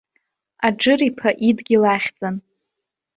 [0.65, 2.35] Аџыр-иԥа идгьыл ахьӡын.